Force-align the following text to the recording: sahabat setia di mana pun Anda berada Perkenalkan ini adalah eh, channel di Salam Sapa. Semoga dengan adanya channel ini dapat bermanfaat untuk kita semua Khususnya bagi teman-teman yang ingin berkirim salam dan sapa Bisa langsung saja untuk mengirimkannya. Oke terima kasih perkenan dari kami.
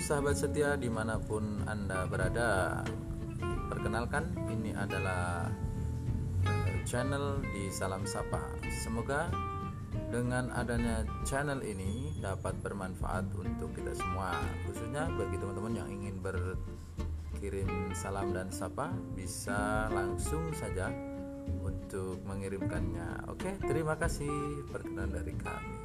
sahabat 0.00 0.32
setia 0.32 0.80
di 0.80 0.88
mana 0.88 1.20
pun 1.20 1.60
Anda 1.68 2.08
berada 2.08 2.80
Perkenalkan 3.68 4.32
ini 4.50 4.72
adalah 4.74 5.46
eh, 6.42 6.82
channel 6.82 7.38
di 7.54 7.70
Salam 7.70 8.02
Sapa. 8.02 8.42
Semoga 8.82 9.30
dengan 10.10 10.50
adanya 10.56 11.06
channel 11.22 11.62
ini 11.62 12.18
dapat 12.18 12.58
bermanfaat 12.64 13.30
untuk 13.36 13.70
kita 13.76 13.94
semua 13.94 14.34
Khususnya 14.66 15.06
bagi 15.14 15.38
teman-teman 15.38 15.74
yang 15.78 15.88
ingin 15.90 16.18
berkirim 16.18 17.94
salam 17.94 18.34
dan 18.34 18.50
sapa 18.50 18.90
Bisa 19.14 19.86
langsung 19.90 20.50
saja 20.54 20.90
untuk 21.62 22.22
mengirimkannya. 22.26 23.30
Oke 23.30 23.58
terima 23.62 23.98
kasih 23.98 24.66
perkenan 24.70 25.10
dari 25.10 25.34
kami. 25.34 25.76